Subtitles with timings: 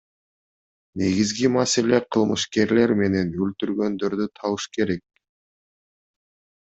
[1.01, 5.05] Негизги маселе кылмышкерлер менен өлтүргөндөрдү табыш керек.